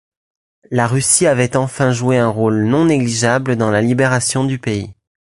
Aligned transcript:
La 0.71 0.87
Russie 0.87 1.27
avait 1.27 1.55
enfin 1.55 1.91
joué 1.91 2.17
un 2.17 2.27
rôle 2.27 2.63
non 2.65 2.85
négligeable 2.85 3.55
dans 3.55 3.69
la 3.69 3.81
libération 3.83 4.43
du 4.43 4.57
pays. 4.57 4.95